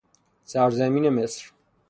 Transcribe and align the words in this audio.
سرزمین 0.43 1.09
مصر 1.09 1.51